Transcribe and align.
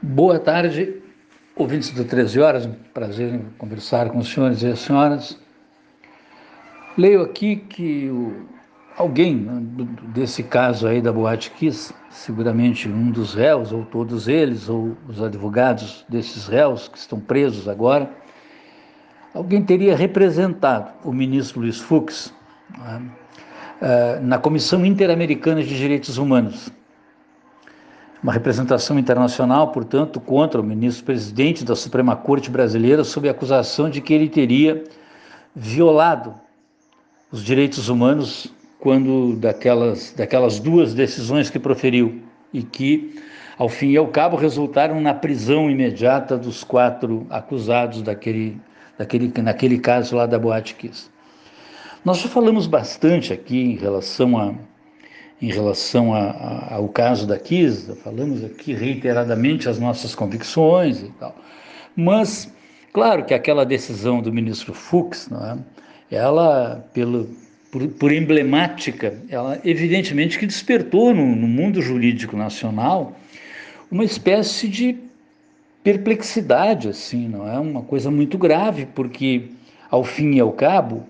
Boa 0.00 0.38
tarde, 0.38 1.02
ouvintes 1.56 1.90
do 1.90 2.04
13 2.04 2.38
Horas, 2.38 2.68
prazer 2.94 3.34
em 3.34 3.42
conversar 3.58 4.08
com 4.10 4.18
os 4.18 4.32
senhores 4.32 4.62
e 4.62 4.68
as 4.68 4.78
senhoras. 4.78 5.36
Leio 6.96 7.20
aqui 7.20 7.56
que 7.56 8.08
o, 8.08 8.46
alguém 8.96 9.34
né, 9.34 9.60
desse 10.14 10.44
caso 10.44 10.86
aí 10.86 11.02
da 11.02 11.12
Boate 11.12 11.50
Kiss, 11.50 11.92
seguramente 12.10 12.88
um 12.88 13.10
dos 13.10 13.34
réus, 13.34 13.72
ou 13.72 13.84
todos 13.86 14.28
eles, 14.28 14.68
ou 14.68 14.96
os 15.08 15.20
advogados 15.20 16.06
desses 16.08 16.46
réus 16.46 16.86
que 16.86 16.96
estão 16.96 17.18
presos 17.18 17.66
agora, 17.66 18.08
alguém 19.34 19.64
teria 19.64 19.96
representado 19.96 20.92
o 21.02 21.12
ministro 21.12 21.58
Luiz 21.58 21.80
Fux 21.80 22.32
né, 22.78 23.02
eh, 23.82 24.20
na 24.22 24.38
Comissão 24.38 24.86
Interamericana 24.86 25.60
de 25.60 25.76
Direitos 25.76 26.18
Humanos 26.18 26.70
uma 28.22 28.32
representação 28.32 28.98
internacional, 28.98 29.68
portanto, 29.68 30.20
contra 30.20 30.60
o 30.60 30.64
ministro-presidente 30.64 31.64
da 31.64 31.76
Suprema 31.76 32.16
Corte 32.16 32.50
Brasileira 32.50 33.04
sob 33.04 33.28
a 33.28 33.30
acusação 33.30 33.88
de 33.88 34.00
que 34.00 34.12
ele 34.12 34.28
teria 34.28 34.82
violado 35.54 36.34
os 37.30 37.44
direitos 37.44 37.88
humanos 37.88 38.52
quando 38.80 39.36
daquelas, 39.36 40.12
daquelas 40.16 40.58
duas 40.58 40.94
decisões 40.94 41.50
que 41.50 41.58
proferiu 41.58 42.22
e 42.52 42.62
que, 42.62 43.14
ao 43.56 43.68
fim 43.68 43.90
e 43.90 43.96
ao 43.96 44.08
cabo, 44.08 44.36
resultaram 44.36 45.00
na 45.00 45.14
prisão 45.14 45.70
imediata 45.70 46.36
dos 46.36 46.64
quatro 46.64 47.26
acusados 47.30 48.02
daquele, 48.02 48.60
daquele, 48.96 49.32
naquele 49.42 49.78
caso 49.78 50.16
lá 50.16 50.26
da 50.26 50.38
Boate 50.38 50.74
Kiss. 50.74 51.10
Nós 52.04 52.18
já 52.18 52.28
falamos 52.28 52.66
bastante 52.66 53.32
aqui 53.32 53.60
em 53.60 53.76
relação 53.76 54.38
a 54.38 54.54
em 55.40 55.50
relação 55.50 56.12
a, 56.12 56.30
a, 56.30 56.74
ao 56.74 56.88
caso 56.88 57.26
da 57.26 57.38
Kisa, 57.38 57.94
falamos 57.96 58.44
aqui 58.44 58.72
reiteradamente 58.72 59.68
as 59.68 59.78
nossas 59.78 60.14
convicções 60.14 61.00
e 61.00 61.08
tal. 61.18 61.34
Mas, 61.94 62.52
claro 62.92 63.24
que 63.24 63.32
aquela 63.32 63.64
decisão 63.64 64.20
do 64.20 64.32
ministro 64.32 64.74
Fux, 64.74 65.28
é? 65.32 65.58
ela, 66.16 66.84
pelo, 66.92 67.28
por, 67.70 67.86
por, 67.88 68.12
emblemática, 68.12 69.16
ela 69.28 69.60
evidentemente 69.64 70.38
que 70.38 70.46
despertou 70.46 71.14
no, 71.14 71.24
no 71.24 71.46
mundo 71.46 71.80
jurídico 71.80 72.36
nacional 72.36 73.16
uma 73.90 74.04
espécie 74.04 74.68
de 74.68 74.96
perplexidade, 75.84 76.88
assim, 76.88 77.28
não 77.28 77.48
é? 77.48 77.58
Uma 77.58 77.82
coisa 77.82 78.10
muito 78.10 78.36
grave, 78.36 78.86
porque, 78.86 79.50
ao 79.88 80.02
fim 80.02 80.34
e 80.34 80.40
ao 80.40 80.52
cabo, 80.52 81.06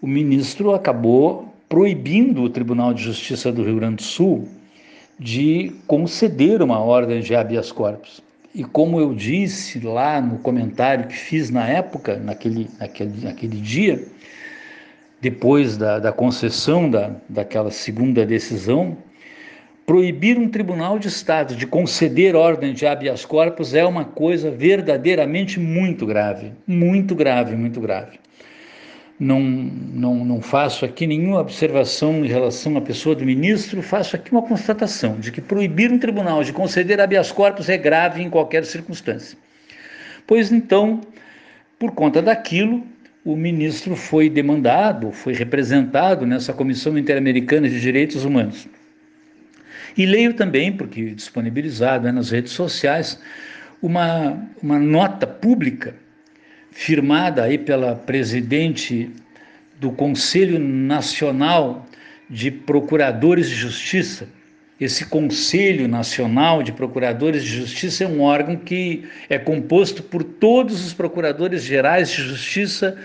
o 0.00 0.06
ministro 0.06 0.74
acabou 0.74 1.49
proibindo 1.70 2.42
o 2.42 2.50
Tribunal 2.50 2.92
de 2.92 3.04
Justiça 3.04 3.52
do 3.52 3.62
Rio 3.62 3.76
Grande 3.76 3.96
do 3.96 4.02
Sul 4.02 4.48
de 5.16 5.72
conceder 5.86 6.62
uma 6.62 6.80
ordem 6.80 7.20
de 7.20 7.32
habeas 7.32 7.70
corpus. 7.70 8.20
E 8.52 8.64
como 8.64 8.98
eu 8.98 9.14
disse 9.14 9.78
lá 9.78 10.20
no 10.20 10.38
comentário 10.38 11.06
que 11.06 11.14
fiz 11.14 11.48
na 11.48 11.68
época, 11.68 12.16
naquele, 12.16 12.68
naquele, 12.76 13.24
naquele 13.24 13.56
dia, 13.58 14.04
depois 15.20 15.76
da, 15.76 16.00
da 16.00 16.10
concessão 16.10 16.90
da, 16.90 17.14
daquela 17.28 17.70
segunda 17.70 18.26
decisão, 18.26 18.96
proibir 19.86 20.36
um 20.36 20.48
tribunal 20.48 20.98
de 20.98 21.06
Estado 21.06 21.54
de 21.54 21.68
conceder 21.68 22.34
ordem 22.34 22.74
de 22.74 22.84
habeas 22.84 23.24
corpus 23.24 23.74
é 23.74 23.84
uma 23.84 24.04
coisa 24.04 24.50
verdadeiramente 24.50 25.60
muito 25.60 26.04
grave, 26.04 26.50
muito 26.66 27.14
grave, 27.14 27.54
muito 27.54 27.80
grave 27.80 28.18
não, 29.20 29.38
não, 29.38 30.24
não 30.24 30.40
faço 30.40 30.86
aqui 30.86 31.06
nenhuma 31.06 31.40
observação 31.40 32.24
em 32.24 32.28
relação 32.28 32.74
à 32.78 32.80
pessoa 32.80 33.14
do 33.14 33.26
ministro, 33.26 33.82
faço 33.82 34.16
aqui 34.16 34.32
uma 34.32 34.40
constatação 34.40 35.20
de 35.20 35.30
que 35.30 35.42
proibir 35.42 35.92
um 35.92 35.98
tribunal 35.98 36.42
de 36.42 36.54
conceder 36.54 36.98
habeas 36.98 37.30
corpus 37.30 37.68
é 37.68 37.76
grave 37.76 38.22
em 38.22 38.30
qualquer 38.30 38.64
circunstância. 38.64 39.36
Pois 40.26 40.50
então, 40.50 41.02
por 41.78 41.92
conta 41.92 42.22
daquilo, 42.22 42.82
o 43.22 43.36
ministro 43.36 43.94
foi 43.94 44.30
demandado, 44.30 45.12
foi 45.12 45.34
representado 45.34 46.24
nessa 46.24 46.54
Comissão 46.54 46.96
Interamericana 46.96 47.68
de 47.68 47.78
Direitos 47.78 48.24
Humanos. 48.24 48.66
E 49.98 50.06
leio 50.06 50.32
também, 50.32 50.72
porque 50.72 51.10
disponibilizado 51.10 52.04
né, 52.04 52.12
nas 52.12 52.30
redes 52.30 52.52
sociais, 52.52 53.20
uma, 53.82 54.48
uma 54.62 54.78
nota 54.78 55.26
pública 55.26 55.94
firmada 56.70 57.44
aí 57.44 57.58
pela 57.58 57.94
presidente 57.94 59.10
do 59.78 59.90
Conselho 59.90 60.58
Nacional 60.58 61.86
de 62.28 62.50
Procuradores 62.50 63.48
de 63.48 63.54
Justiça. 63.54 64.28
Esse 64.80 65.04
Conselho 65.04 65.86
Nacional 65.86 66.62
de 66.62 66.72
Procuradores 66.72 67.42
de 67.44 67.50
Justiça 67.50 68.04
é 68.04 68.06
um 68.06 68.22
órgão 68.22 68.56
que 68.56 69.04
é 69.28 69.38
composto 69.38 70.02
por 70.02 70.22
todos 70.22 70.86
os 70.86 70.94
procuradores 70.94 71.62
gerais 71.62 72.10
de 72.10 72.22
justiça 72.22 72.96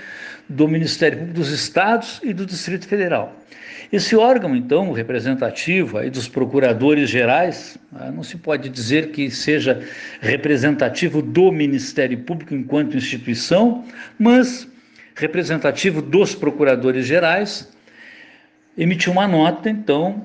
do 0.47 0.67
Ministério 0.67 1.19
Público 1.19 1.39
dos 1.39 1.50
Estados 1.50 2.19
e 2.23 2.33
do 2.33 2.45
Distrito 2.45 2.88
Federal. 2.88 3.35
Esse 3.91 4.16
órgão, 4.16 4.56
então, 4.56 4.91
representativo 4.91 5.97
aí 5.97 6.09
dos 6.09 6.28
procuradores 6.28 7.09
gerais, 7.09 7.78
ah, 7.94 8.11
não 8.11 8.23
se 8.23 8.38
pode 8.38 8.67
dizer 8.69 9.11
que 9.11 9.29
seja 9.29 9.81
representativo 10.22 11.22
do 11.22 11.51
Ministério 11.51 12.17
Público 12.19 12.53
enquanto 12.53 12.97
instituição, 12.97 13.85
mas 14.17 14.67
representativo 15.16 16.01
dos 16.01 16.35
procuradores 16.35 17.06
gerais, 17.06 17.72
emitiu 18.77 19.13
uma 19.13 19.27
nota, 19.27 19.69
então, 19.69 20.23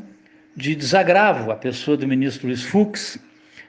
de 0.57 0.75
desagravo 0.75 1.51
à 1.51 1.57
pessoa 1.57 1.97
do 1.97 2.09
ministro 2.09 2.49
Luiz 2.49 2.63
Fux, 2.63 3.19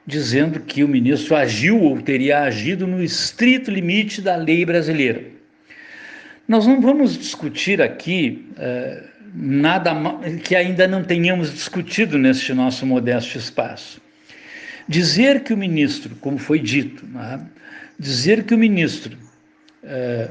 dizendo 0.06 0.60
que 0.60 0.82
o 0.82 0.88
ministro 0.88 1.36
agiu 1.36 1.80
ou 1.80 2.00
teria 2.00 2.40
agido 2.40 2.86
no 2.86 3.02
estrito 3.02 3.70
limite 3.70 4.20
da 4.20 4.34
lei 4.34 4.64
brasileira. 4.64 5.41
Nós 6.52 6.66
não 6.66 6.82
vamos 6.82 7.16
discutir 7.16 7.80
aqui. 7.80 8.46
Eh, 8.58 9.04
nada 9.34 9.94
que 10.44 10.54
ainda 10.54 10.86
não 10.86 11.02
tenhamos 11.02 11.50
discutido 11.50 12.18
neste 12.18 12.52
nosso 12.52 12.84
modesto 12.84 13.38
espaço. 13.38 14.02
Dizer 14.86 15.44
que 15.44 15.54
o 15.54 15.56
ministro, 15.56 16.14
como 16.16 16.36
foi 16.36 16.58
dito, 16.58 17.06
é? 17.18 17.40
dizer 17.98 18.44
que 18.44 18.54
o 18.54 18.58
ministro, 18.58 19.16
é, 19.82 20.28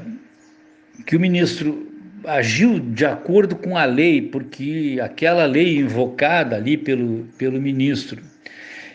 que 1.04 1.16
o 1.16 1.20
ministro 1.20 1.92
agiu 2.24 2.78
de 2.78 3.04
acordo 3.04 3.56
com 3.56 3.76
a 3.76 3.84
lei, 3.84 4.22
porque 4.22 5.00
aquela 5.02 5.44
lei 5.44 5.78
invocada 5.78 6.54
ali 6.54 6.76
pelo, 6.76 7.26
pelo 7.36 7.60
ministro, 7.60 8.22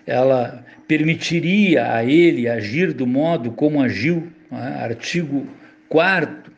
ela 0.06 0.66
permitiria 0.88 1.92
a 1.92 2.06
ele 2.06 2.48
agir 2.48 2.94
do 2.94 3.06
modo 3.06 3.52
como 3.52 3.82
agiu, 3.82 4.32
é? 4.50 4.82
artigo 4.82 5.46
4 5.90 6.56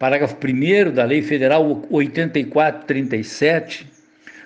parágrafo 0.00 0.34
1 0.34 0.92
da 0.94 1.04
Lei 1.04 1.20
Federal 1.20 1.82
8437, 1.90 3.86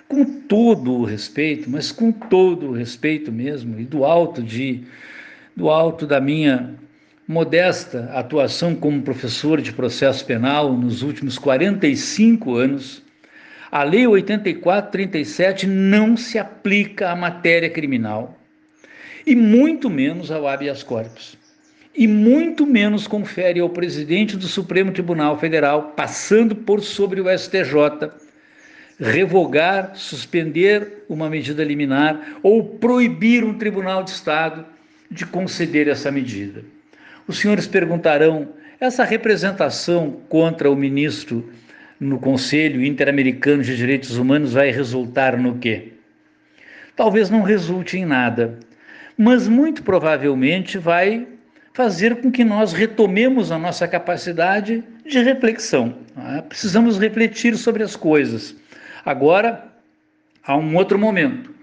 com 0.05 0.25
todo 0.25 0.91
o 0.91 1.05
respeito, 1.05 1.69
mas 1.69 1.93
com 1.93 2.11
todo 2.11 2.67
o 2.67 2.73
respeito 2.73 3.31
mesmo, 3.31 3.79
e 3.79 3.85
do 3.85 4.03
alto 4.03 4.43
de 4.43 4.83
do 5.55 5.69
alto 5.69 6.05
da 6.05 6.19
minha 6.19 6.75
modesta 7.25 8.11
atuação 8.13 8.75
como 8.75 9.01
professor 9.01 9.61
de 9.61 9.71
processo 9.71 10.25
penal 10.25 10.73
nos 10.73 11.01
últimos 11.01 11.37
45 11.37 12.55
anos, 12.55 13.01
a 13.71 13.81
Lei 13.83 14.05
8437 14.05 15.65
não 15.65 16.17
se 16.17 16.37
aplica 16.37 17.11
à 17.11 17.15
matéria 17.15 17.69
criminal 17.69 18.37
e 19.25 19.33
muito 19.33 19.89
menos 19.89 20.29
ao 20.29 20.45
habeas 20.45 20.83
corpus 20.83 21.44
e 21.95 22.07
muito 22.07 22.65
menos 22.65 23.07
confere 23.07 23.59
ao 23.59 23.69
presidente 23.69 24.35
do 24.35 24.47
Supremo 24.47 24.91
Tribunal 24.91 25.39
Federal, 25.39 25.93
passando 25.95 26.55
por 26.55 26.81
sobre 26.81 27.21
o 27.21 27.37
STJ, 27.37 28.11
revogar, 28.99 29.91
suspender 29.95 31.05
uma 31.07 31.29
medida 31.29 31.63
liminar 31.63 32.37
ou 32.43 32.63
proibir 32.63 33.43
um 33.43 33.57
tribunal 33.57 34.03
de 34.03 34.11
Estado 34.11 34.65
de 35.09 35.25
conceder 35.25 35.87
essa 35.87 36.11
medida. 36.11 36.63
Os 37.27 37.39
senhores 37.39 37.65
perguntarão: 37.65 38.49
essa 38.79 39.03
representação 39.05 40.19
contra 40.27 40.69
o 40.69 40.75
ministro 40.75 41.49
no 41.97 42.19
Conselho 42.19 42.83
Interamericano 42.83 43.63
de 43.63 43.75
Direitos 43.75 44.17
Humanos 44.17 44.53
vai 44.53 44.69
resultar 44.69 45.37
no 45.37 45.57
quê? 45.57 45.93
Talvez 46.93 47.29
não 47.29 47.41
resulte 47.41 47.97
em 47.97 48.05
nada, 48.05 48.59
mas 49.17 49.47
muito 49.47 49.81
provavelmente 49.81 50.77
vai 50.77 51.25
fazer 51.75 52.15
com 52.21 52.31
que 52.31 52.45
nós 52.45 52.71
retomemos 52.71 53.51
a 53.51 53.59
nossa 53.59 53.85
capacidade 53.85 54.81
de 55.05 55.21
reflexão. 55.21 55.93
Né? 56.15 56.41
Precisamos 56.47 56.97
refletir 56.97 57.57
sobre 57.57 57.83
as 57.83 57.97
coisas. 57.97 58.55
Agora, 59.05 59.67
há 60.41 60.55
um 60.55 60.73
outro 60.77 60.97
momento 60.97 61.53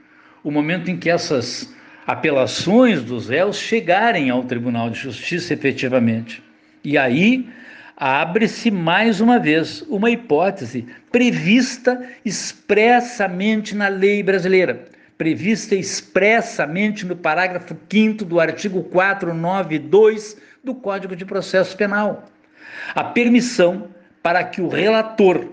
o 0.45 0.51
momento 0.51 0.91
em 0.91 0.99
que 0.99 1.09
essas 1.09 1.73
apelações 2.07 3.03
dos 3.03 3.29
réus 3.29 3.57
chegarem 3.57 4.29
ao 4.29 4.43
Tribunal 4.43 4.91
de 4.91 4.99
Justiça 4.99 5.55
efetivamente. 5.55 6.43
E 6.85 6.99
aí 6.99 7.49
abre-se 7.97 8.71
mais 8.71 9.21
uma 9.21 9.39
vez 9.39 9.83
uma 9.89 10.11
hipótese 10.11 10.85
prevista 11.11 12.03
expressamente 12.23 13.75
na 13.75 13.89
lei 13.89 14.23
brasileira 14.23 14.85
prevista 15.23 15.77
expressamente 15.77 17.07
no 17.07 17.15
parágrafo 17.15 17.77
5 17.89 18.25
do 18.25 18.41
artigo 18.41 18.83
492 18.83 20.37
do 20.65 20.75
Código 20.75 21.15
de 21.15 21.25
Processo 21.25 21.77
Penal. 21.77 22.25
A 22.93 23.05
permissão 23.05 23.89
para 24.21 24.43
que 24.43 24.61
o 24.61 24.67
relator, 24.67 25.47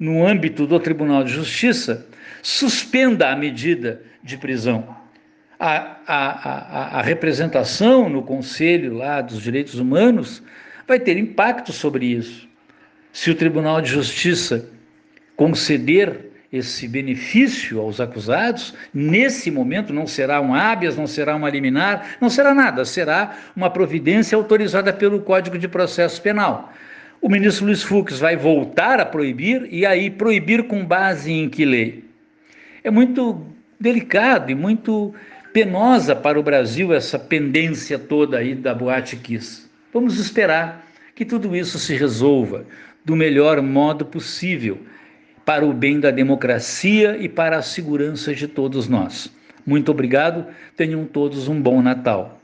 no 0.00 0.26
âmbito 0.26 0.66
do 0.66 0.80
Tribunal 0.80 1.24
de 1.24 1.30
Justiça, 1.30 2.06
suspenda 2.42 3.28
a 3.28 3.36
medida 3.36 4.00
de 4.22 4.38
prisão. 4.38 4.96
A, 5.60 5.98
a, 6.06 6.16
a, 6.16 6.98
a, 6.98 7.02
representação 7.02 8.08
no 8.08 8.22
Conselho 8.22 8.94
lá 8.94 9.20
dos 9.20 9.42
Direitos 9.42 9.74
Humanos 9.74 10.42
vai 10.88 10.98
ter 10.98 11.18
impacto 11.18 11.70
sobre 11.70 12.06
isso. 12.06 12.48
Se 13.12 13.30
o 13.30 13.34
Tribunal 13.34 13.82
de 13.82 13.90
Justiça 13.90 14.70
conceder 15.36 16.25
esse 16.52 16.86
benefício 16.86 17.80
aos 17.80 18.00
acusados, 18.00 18.74
nesse 18.94 19.50
momento 19.50 19.92
não 19.92 20.06
será 20.06 20.40
um 20.40 20.54
habeas, 20.54 20.96
não 20.96 21.06
será 21.06 21.34
uma 21.34 21.50
liminar, 21.50 22.16
não 22.20 22.30
será 22.30 22.54
nada, 22.54 22.84
será 22.84 23.36
uma 23.54 23.68
providência 23.68 24.36
autorizada 24.36 24.92
pelo 24.92 25.20
Código 25.20 25.58
de 25.58 25.66
Processo 25.66 26.22
Penal. 26.22 26.72
O 27.20 27.28
ministro 27.28 27.66
Luiz 27.66 27.82
Fux 27.82 28.18
vai 28.18 28.36
voltar 28.36 29.00
a 29.00 29.06
proibir 29.06 29.66
e 29.70 29.84
aí 29.84 30.10
proibir 30.10 30.64
com 30.64 30.84
base 30.84 31.32
em 31.32 31.48
que 31.48 31.64
lei? 31.64 32.04
É 32.84 32.90
muito 32.90 33.44
delicado 33.80 34.50
e 34.50 34.54
muito 34.54 35.14
penosa 35.52 36.14
para 36.14 36.38
o 36.38 36.42
Brasil 36.42 36.92
essa 36.92 37.18
pendência 37.18 37.98
toda 37.98 38.38
aí 38.38 38.54
da 38.54 38.74
Boate 38.74 39.16
Kiss. 39.16 39.68
Vamos 39.92 40.18
esperar 40.18 40.86
que 41.14 41.24
tudo 41.24 41.56
isso 41.56 41.78
se 41.78 41.94
resolva 41.94 42.66
do 43.04 43.16
melhor 43.16 43.62
modo 43.62 44.04
possível 44.04 44.78
para 45.46 45.64
o 45.64 45.72
bem 45.72 46.00
da 46.00 46.10
democracia 46.10 47.16
e 47.18 47.28
para 47.28 47.56
a 47.56 47.62
segurança 47.62 48.34
de 48.34 48.48
todos 48.48 48.88
nós. 48.88 49.30
Muito 49.64 49.92
obrigado, 49.92 50.44
tenham 50.76 51.04
todos 51.04 51.46
um 51.46 51.62
bom 51.62 51.80
Natal. 51.80 52.35